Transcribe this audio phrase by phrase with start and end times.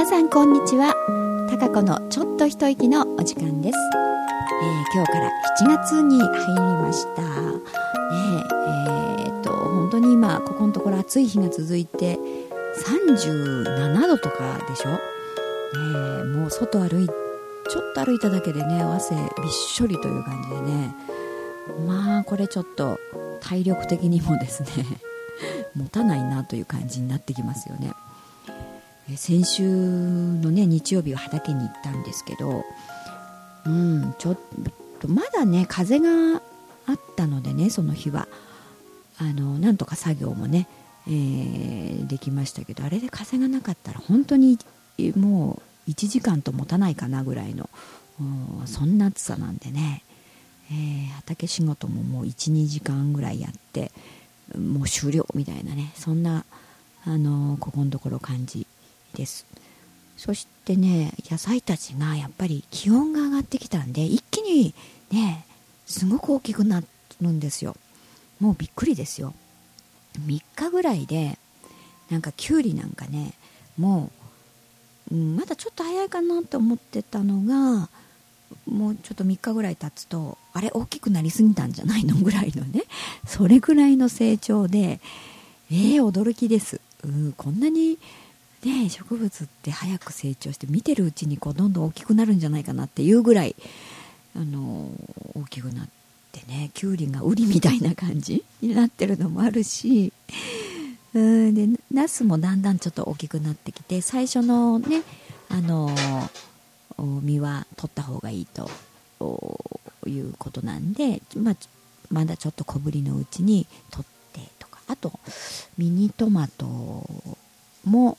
[0.00, 0.94] 皆さんこんにちは。
[1.50, 3.76] たかこのちょっと一息のお時間です、
[4.62, 5.28] えー、今日から
[5.60, 7.20] 7月に入りました。
[7.20, 7.28] ね
[8.88, 12.18] ええー、っと本当に今ここのところ暑い日が続いて
[12.78, 20.94] 37度とかでしょ、ね、もう外歩いちょっと歩いただけでね汗びっしょりという感じでね。
[21.86, 22.98] まあこれちょっと
[23.42, 24.70] 体力的にもですね
[25.76, 27.92] 持たないなという感じになってきますよね。
[29.16, 32.64] 先週のね日曜日は畑に行ったんですけど
[33.66, 34.38] うんちょっ
[35.00, 36.40] とまだね風が
[36.86, 38.28] あったのでねその日は。
[39.22, 40.66] あのなんとか作業もね、
[41.06, 44.58] えー、できましたけどあれで風がなかったら本当に
[45.14, 47.68] もう1時間と持たないかなぐらいの
[48.64, 50.04] そんな暑さなんでね、
[50.70, 53.92] えー、畑仕事ももう12時間ぐらいやって
[54.58, 56.44] もう終了みたいなねそんな
[57.04, 58.66] あのここのところ感じ
[59.20, 59.46] です。
[60.16, 64.74] そしてね野菜たちがやっぱり気温が上がってきたんで一気に
[65.10, 65.44] ね
[65.86, 66.82] すごく大きくな
[67.20, 67.76] るんですよ。
[68.40, 69.34] もうびっくりですよ。
[70.26, 71.38] 3日ぐらいで
[72.10, 73.34] なんかきゅうりなんかね
[73.78, 74.10] も
[75.10, 77.88] う、うん、まだちょっと早いかなと思ってたのが
[78.66, 82.84] もうちょっと3日ぐらい経つとあれ大きくなりすぎたんじゃないのぐらいのね
[83.26, 85.00] それぐらいの成長で
[85.70, 87.98] えー、驚きです、うん、こんなに
[88.64, 93.56] ね植物って早く成長して見てるうちにこうどんどん大きくなるんじゃないかなっていうぐらい、
[94.36, 94.88] あの
[95.34, 95.88] 大きくなっ
[96.32, 100.12] てねきゅうりがウリみたいな感じになってるのもあるし
[101.14, 105.02] うんでナスもだんだんちょっと大きくなってきて最初のね
[105.48, 105.90] あの
[107.22, 108.70] 実は取った方がいいと
[110.06, 111.56] いうことなんで、まあ、
[112.10, 115.18] まだちょっと小ぶりのうちに取ってとかあと
[115.76, 116.66] ミニトマト
[117.84, 118.16] も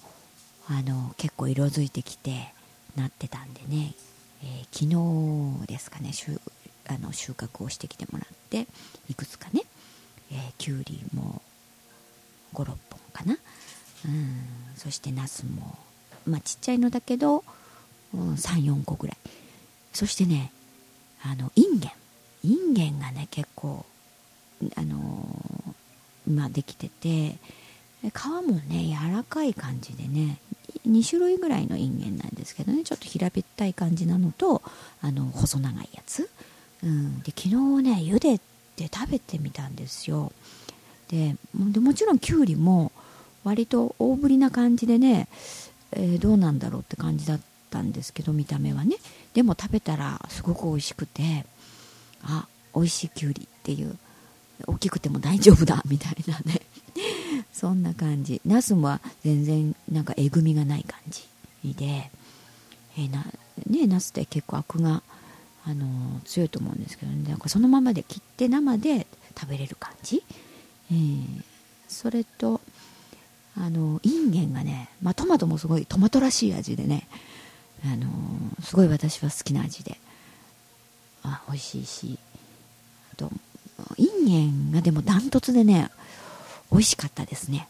[0.72, 2.54] あの結構色づいてきて
[2.96, 3.94] なってたんでね、
[4.42, 6.40] えー、昨日ですかね収
[6.88, 8.68] あの収穫をしてきてもらって
[9.10, 9.64] いくつかね、
[10.32, 11.42] えー、きゅうりも
[12.54, 12.78] 56本
[13.12, 13.38] かな。
[14.06, 14.38] うん
[14.76, 15.78] そしてナスも
[16.26, 17.44] まあちっちゃいのだけど、
[18.14, 19.18] うん、34個ぐらい。
[19.94, 20.54] そしてね
[21.22, 21.92] あのインゲン
[22.44, 23.86] インゲンがね結構
[24.76, 27.36] あのー、まあできてて
[28.10, 30.40] 皮もね柔らかい感じでね
[30.88, 32.84] 2種類ぐらいのインゲンなんですけどね。
[32.84, 34.62] ちょっと平べったい感じなのと
[35.02, 36.30] あの細長いやつ、
[36.84, 37.50] うん、で昨日
[37.84, 38.40] ね茹で
[38.76, 40.32] て食べてみたんですよ。
[41.10, 42.92] でもちろんきゅうりも
[43.44, 45.28] 割と大ぶりな感じでね、
[45.92, 48.96] えー、どうなんだろうって感じだったんですけど見た目はね。
[49.34, 51.46] でも食べたらすごく美味しくて
[52.24, 53.98] あ美味しいきゅうりっていう。
[54.68, 56.62] 大きくても大丈夫だみたいなね。
[57.62, 58.42] そんな感じ。
[58.44, 61.22] ナスは全然なんかえぐみがない感じ。
[61.76, 62.10] で、
[62.98, 63.24] えー、な
[63.70, 65.04] ねナスって結構アクが、
[65.64, 69.06] あのー、強いと思うんですけど、ね、なんかそのままで切って生で
[69.40, 70.24] 食べれる感じ、
[70.92, 71.44] えー、
[71.88, 72.62] それと
[73.56, 77.08] あのインゲンがね、まあ、トマトもすごいトマトらしい味でね、
[77.86, 80.00] あのー、すごい私は好きな味で
[81.22, 82.18] あ美味しいし
[83.14, 83.32] あと
[83.98, 85.92] インゲンがでもダントツでね
[86.72, 87.68] 美味しかったですね。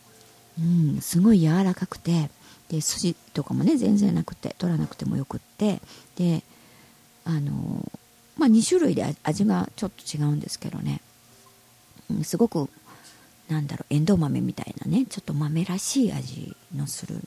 [0.60, 2.30] うんすごい柔らかくて
[2.70, 5.82] で筋とかもね全然なくて取らなくてもよくって
[6.16, 6.44] で
[7.26, 7.92] あの
[8.38, 11.02] まあ2種類で味がちょっと違うんですけどね、
[12.10, 12.70] うん、すごく
[13.50, 17.20] なんだろうエンドウ豆みたいなねちょっと豆らしい味のする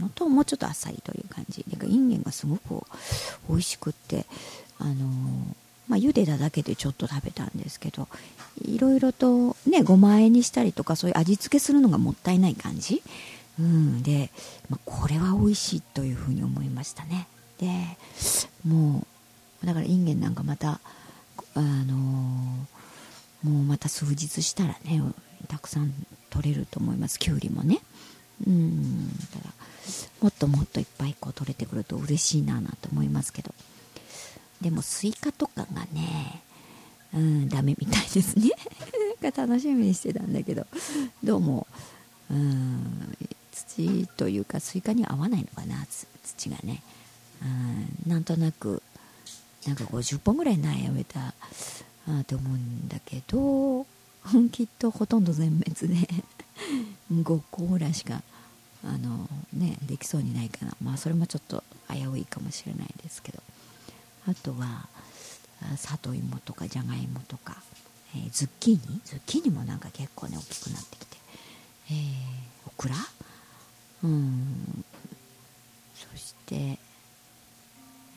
[0.00, 1.64] のともうちょっとあっさりという感じ。
[1.66, 2.84] でインゲンがすごく
[3.48, 4.26] 美味しくって
[4.78, 4.94] あの
[5.92, 8.08] まあ、茹でただけでちょっと食べたんですけど
[8.64, 13.02] いろいろとねごまあえにしたりとかそういう味付けするのがもったいない感じ、
[13.60, 14.30] うん、で、
[14.70, 17.28] まあ、これは美味しいというふうに思いましたね。
[17.58, 17.68] で
[18.66, 19.06] も
[19.62, 20.80] うだからインゲンなんかまた
[21.54, 22.66] あの、も
[23.44, 25.02] うまた数日したらね
[25.46, 25.92] たくさん
[26.30, 27.18] 取れると思います。
[27.18, 27.80] きゅうりもね。
[28.46, 29.08] うん。
[29.08, 29.52] だから
[30.22, 33.52] もっともっといっぱいこう取れてくると嬉しいななと思いますけど。
[34.62, 36.40] でもスイカとかがね
[37.12, 38.50] うんダメみたいですね。
[39.36, 40.66] 楽しみにしてたんだけど。
[41.22, 41.66] どうも
[42.30, 43.16] うん
[43.52, 45.84] 土というかスイカに合わないのかな。
[46.24, 46.82] 土がね。
[47.42, 48.82] うんなんとなく
[49.66, 51.34] なんか50本ぐらい苗植えた
[52.08, 53.84] あと思うんだけど
[54.50, 56.08] きっとほとんど全滅で
[57.12, 58.22] 5個ぐらいしか
[58.84, 63.42] あのねできそうにないかなまあそれもちょっと危ういかもしれないですけど。
[64.28, 64.88] あとは
[65.76, 67.56] 里芋とかじゃがいもとか、
[68.14, 69.00] えー、ズッキーニ？
[69.04, 71.16] ズッキーニもなんか結構ね大きくなってきて、
[71.90, 71.96] えー、
[72.66, 72.94] オクラ？
[74.04, 74.84] うん。
[75.94, 76.78] そして、え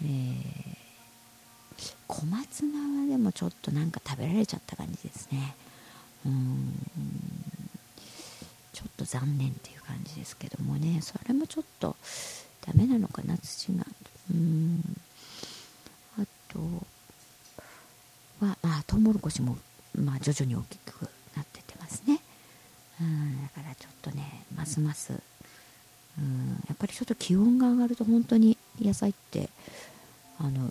[0.04, 5.56] ー、小松菜はでもちょっとなんか食べられちゃった感じですね。
[6.26, 6.74] うん。
[8.74, 11.00] ちょっと残念っていう感じですけどもね。
[11.02, 11.96] それもちょっと
[12.66, 13.86] ダメなのかな土が。
[14.32, 14.82] うん。
[16.56, 19.58] とはまあトウモロコシも、
[19.96, 21.02] まあ、徐々に大きく
[21.36, 22.20] なってってますね。
[23.02, 25.12] うんだからちょっとねますます
[26.18, 29.50] うんやっぱりちょっと気温が上がると本当に野菜って
[30.40, 30.70] あの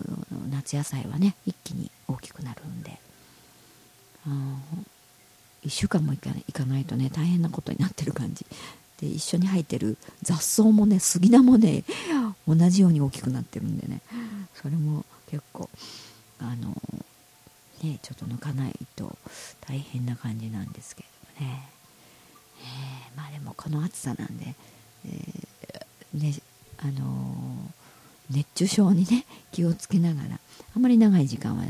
[0.49, 2.97] 夏野菜はね一気に大きくなるんで、
[4.25, 4.55] うん、
[5.65, 8.45] 1週間もいかいかないとね大変なことになってる感じ。
[9.01, 11.83] で一緒に生えてる雑草もね杉菜もね
[12.47, 14.01] 同じように大きくなってるんでね。
[14.55, 15.05] それも
[15.35, 15.69] 結構
[16.39, 16.69] あの
[17.83, 19.17] ねちょっと抜かないと
[19.67, 21.03] 大変な感じなんですけ
[21.39, 21.69] どね、
[22.61, 24.55] えー、まあでもこの暑さなんで、
[25.05, 26.33] えー、ね
[26.77, 27.35] あの、
[28.29, 30.39] 熱中症にね気をつけながら
[30.75, 31.65] あまり長い時間は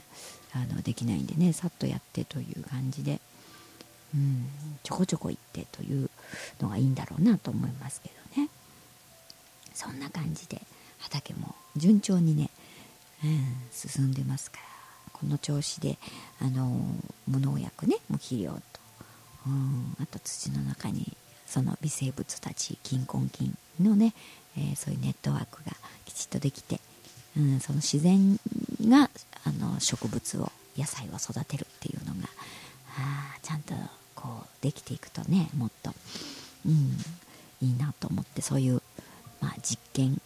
[0.53, 3.19] あのできないんでねさっとやってという感じで、
[4.13, 4.45] うん、
[4.83, 6.11] ちょこちょこ行ってという
[6.61, 8.49] のがいいんだろうなと思いますけどね。
[9.73, 10.61] そんな感じで
[10.99, 12.49] 畑も順調にね、
[13.71, 14.75] 進んでますから。
[15.15, 15.97] この調子で
[16.41, 16.77] あの
[17.25, 18.59] 無農薬ね無肥料と、
[19.47, 24.13] うん、あと土の中にその微生物たち菌根菌のね、
[24.57, 25.71] えー、そういうネットワークが
[26.03, 26.81] きちっとできて、
[27.37, 28.37] うん、その自然
[28.89, 29.09] が
[29.45, 32.27] あの植物を野菜を育てるっていうのが
[32.97, 33.73] あちゃんと
[34.15, 35.91] こうできていくとねもっと、
[36.65, 36.97] うん、
[37.61, 38.81] いいなと思ってそういう、
[39.39, 40.19] まあ、実験、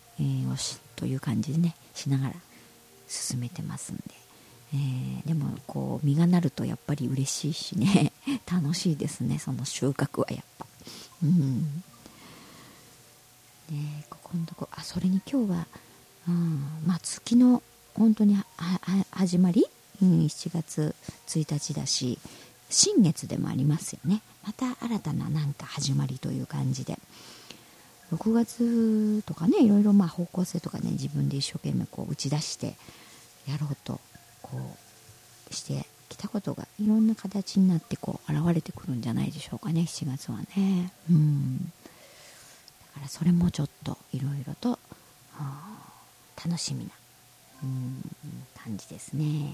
[0.52, 2.34] をしという感じでねしながら
[3.10, 4.04] 進めてますんで、
[4.74, 8.14] えー、でもこう実がなるとやっぱり嬉しいしね。
[8.50, 10.66] 楽しいですねその収穫はやっぱ。
[11.24, 11.84] うん。
[13.72, 15.68] ねここのとこあそれに今日は、
[16.28, 17.62] うんまあ、月の
[17.96, 18.38] 本当に
[19.12, 19.66] 始まり、
[20.02, 20.96] うん、7月
[21.28, 22.20] 1日だし
[22.70, 24.22] 新月でもありますよね。
[24.46, 27.00] また新たななんか始まりという感じで。
[28.14, 32.76] 6月とかねいろいろまあ方向性とかね自分で一生懸命こう打ち出して
[33.48, 34.00] やろうと
[34.42, 34.58] こ
[35.50, 40.92] うしてきたことがいろんな形になってこう現れてくるんじゃないでしょうかね7月はね。
[41.10, 41.58] うん。
[41.60, 41.72] だ
[42.96, 44.80] からそれもちょっといろいろと
[46.44, 46.92] 楽しみな
[47.64, 48.02] うん
[48.64, 49.54] 感じですね。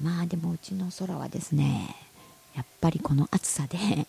[0.00, 1.94] まあでもうちの空はですね
[2.54, 4.06] やっぱりこの暑さで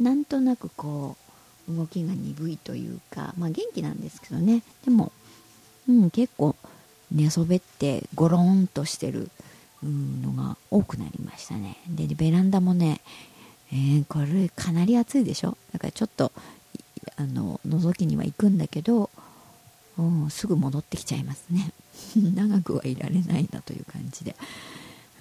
[0.00, 1.25] なんとなくこう
[1.68, 4.62] 動きが鈍いというかまあ元気なんですけどね。
[4.84, 5.12] でも、
[5.88, 6.56] うん、結構
[7.12, 9.30] 寝そべってゴロンとしてる
[9.82, 11.76] のが多くなりましたね。
[11.88, 13.00] でベランダもね、
[13.72, 15.56] えー、これかなり暑いでしょ？
[15.72, 16.32] だからちょっと
[17.16, 19.10] あの覗きには行くんだけど、
[19.98, 21.72] うん、すぐ戻ってきちゃいますね。
[22.16, 24.34] 長くはいられないなという感じで。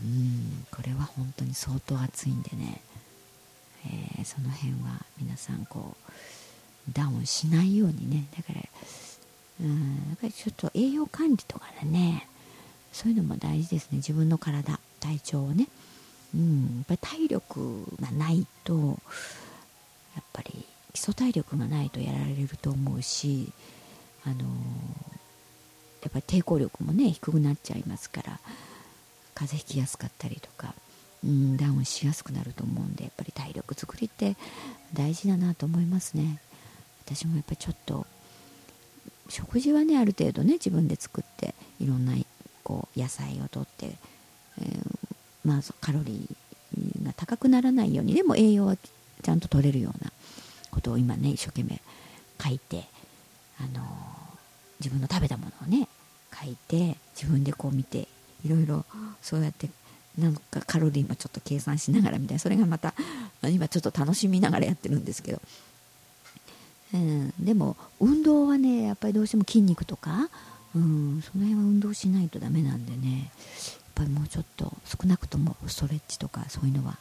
[0.02, 2.82] うんこれは本当に相当暑いんでね、
[3.86, 8.26] えー、その辺は皆さんこうダウンしないようにね。
[8.36, 8.62] だから
[9.62, 12.28] うんやっぱりちょっと栄養管理とかね。
[12.92, 13.98] そういうのも大事ですね。
[13.98, 15.68] 自分の体体調をね。
[16.34, 19.00] うんやっぱり体力がないと
[20.16, 23.52] やっぱり基礎体力がないとやられると思うし
[24.26, 24.46] あのー、や
[26.10, 28.40] っぱり抵抗力もね低くなっちゃいますから
[29.34, 30.74] 風邪ひきやすかったりとか、
[31.26, 34.38] うん、ダウンしやすくなると思うんでやっぱり体力作りって
[34.94, 36.40] 大事だなと思いますね。
[37.06, 38.06] 私もやっぱりちょっと
[39.30, 42.14] 食事はねある程度ね自分で作っていろんな
[42.64, 43.88] こう野菜をとって、
[44.60, 45.08] えー、
[45.44, 50.12] まあカロリーが高くならないようにでも栄養はちゃんと取れるような
[50.72, 51.82] ことを今ね一生懸命
[52.44, 52.86] 書いて、
[53.60, 53.86] あのー、
[54.80, 55.88] 自分の食べたものをね
[56.34, 58.08] 書いて自分でこう見て
[58.44, 58.86] いろいろ
[59.22, 59.70] そうやって
[60.18, 62.94] なんかカロリーもちょっと計算しながらみたいなそれがまた
[63.50, 65.42] 今ちょっと楽しみながらやってるんですけど、
[66.94, 70.30] うん、でも運動はねやっぱりどうしても筋肉とか、
[70.74, 73.32] うん、その辺は運動しないとダメなんでね。
[73.98, 76.98] やっぱりもうちょっと少なくともストレッチとかそういうのは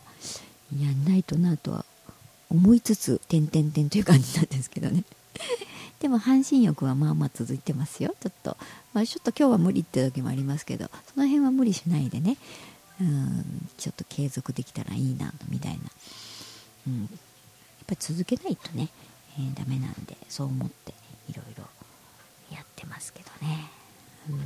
[0.78, 1.84] やんないとなとは
[2.50, 5.02] 思いつつ点々点という感じなんですけどね。
[6.00, 8.58] でも半身浴はまあまあ続いてますよちょっと、
[8.92, 12.36] まあ、ちょっと今日は無理って時もありますけどその辺は無理しないでね。
[13.00, 15.78] うんちょっと継続できたらいいなみたいな、
[16.88, 17.08] うん、やっ
[17.86, 18.88] ぱり続けないとね、
[19.38, 20.94] えー、ダメなんでそう思って
[21.28, 21.64] いろいろ
[22.52, 23.70] やってますけどね、
[24.30, 24.40] うん、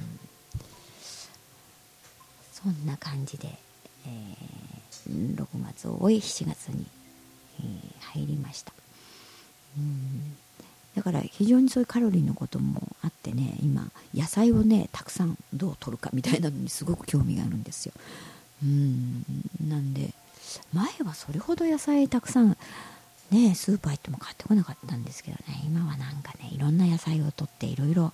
[2.53, 3.49] そんな感じで、
[4.07, 6.87] えー、6月を終え7月に、
[7.61, 8.73] えー、入りました、
[9.77, 10.37] うん。
[10.95, 17.93] だから非常にそういうカロリーのこともあってね今野菜をねたくさんどう取るかみたいなのにすごく興味があるんですよ。
[18.63, 19.25] うん。
[19.69, 20.13] なんで
[20.73, 22.57] 前はそれほど野菜たくさん
[23.31, 25.63] ねスーパー行っても買ってこなかったんですけどね。
[25.67, 28.13] 今はなんかねいろんな野菜を取っていろいろ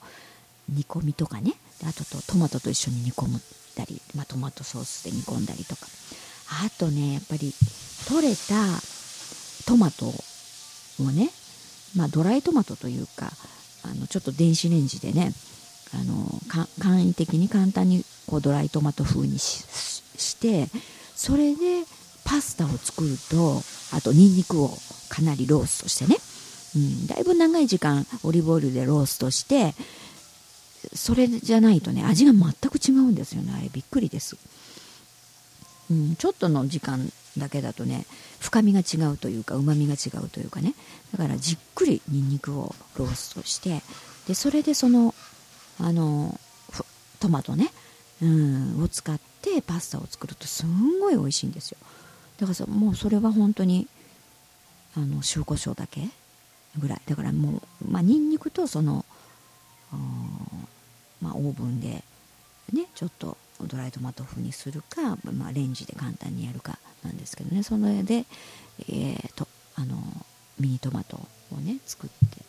[0.69, 1.55] 煮込みとかね。
[1.85, 3.41] あととトマトと一緒に煮込む
[3.77, 5.87] たり、まあ、トマトソースで煮込んだりとか。
[6.65, 7.53] あとねやっぱり
[8.09, 8.55] 取れた
[9.67, 11.31] トマトをね、
[11.97, 13.31] まあ、ドライトマトというか
[13.83, 15.33] あのちょっと電子レンジでね
[15.95, 19.94] あの簡易的に簡単にこうドライトマト風にし
[20.25, 20.69] して
[21.15, 21.85] それで
[22.25, 23.61] パスタを作ると
[23.97, 24.71] あとニンニクを
[25.09, 26.17] かなりローストしてね、
[26.75, 29.75] うん、だいぶ長い時間オリーブオイルでローストして
[30.95, 33.53] それじゃないとね味が全く違うんですよね。
[33.57, 34.37] あれびっくりです、
[35.91, 38.07] うん、ちょっとの時間だけだとね
[38.41, 40.75] 深みが違うというかうまみが違うというかね。
[41.13, 43.83] だからじっくりにんにくをローストして
[44.27, 45.15] でそれでその
[45.81, 46.39] あの
[47.21, 47.71] トマトね、
[48.25, 48.27] う
[48.81, 51.79] ん、を使ってパスタを作るとすんごい美味しいんですよ。
[52.39, 53.87] だからもうそれは本当に
[54.97, 56.09] あの塩コショウだけ
[56.79, 57.03] ぐらい。
[57.07, 59.05] だからもうまあにんにくとその
[61.21, 62.05] まあ、オーブンで
[62.73, 67.63] ねちょっとドライトマト風にするか、まあ、レンジで簡単にやるかなんですけどね。
[67.63, 68.25] その上で、
[68.89, 69.97] えー、とあの
[70.59, 71.21] ミニトマト
[71.53, 72.45] をね作って、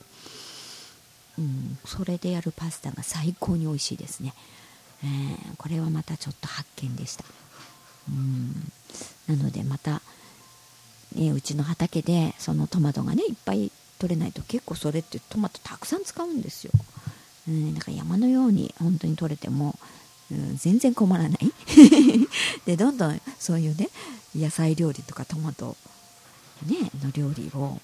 [1.40, 4.34] うん、それでやるパスタが最高に美味しいですね、
[5.04, 7.24] えー、これはまたちょっと発見でした。
[8.10, 8.72] うん。
[9.28, 10.02] なのでまた、
[11.16, 16.72] ね、うちの畑でそのトマトがねいっぱい取れないと結構それってトマトたくさん使うんですよ。
[17.48, 19.78] うん、なんか山のように本当に取れても、
[20.32, 21.40] うん、全然困らない。
[22.66, 23.90] でどんどんそういうね
[24.36, 25.78] 野菜料理とかトマト、
[26.66, 27.80] ね、の料理を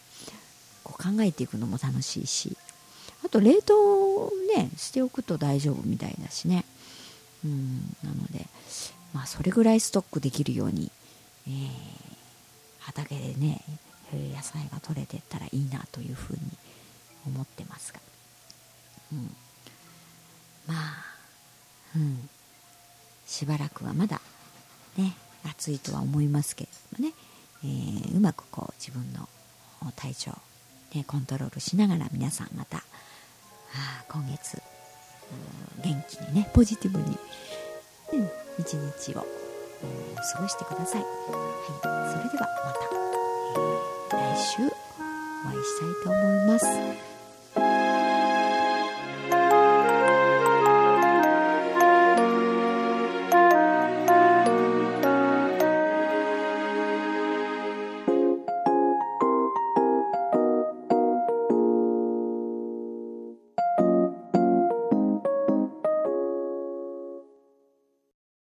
[0.84, 2.58] こう考えていくのも楽しいし
[3.24, 6.66] あと冷凍ねしておくと大丈夫みたいだしね、
[7.46, 8.46] うん、なので
[9.14, 10.92] まあそれぐらいストックできるように、
[11.48, 11.70] えー、
[12.80, 13.62] 畑でね
[14.14, 16.40] 野菜が取れてったらいいなというふうに
[17.28, 18.00] 思ってますが、
[19.14, 19.36] うん、
[20.68, 21.12] まあ
[21.96, 22.30] うん。
[23.32, 24.20] しばらくはまだ
[24.98, 25.14] ね
[25.46, 27.16] 暑いとは思いますけれどもね、
[27.64, 29.30] えー、うまくこう自分の
[29.96, 30.32] 体調、
[30.94, 32.84] ね、コントロールしながら皆さんまたあ
[34.10, 34.62] 今月
[35.84, 37.18] 元気にねポジティブに、
[38.14, 41.10] うん、一日を、うん、過ごしてください、はい、
[42.12, 47.11] それではまた、えー、来週お会いしたいと思います。